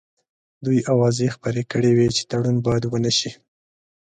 [0.65, 3.31] دوی اوازې خپرې کړې وې چې تړون باید ونه شي.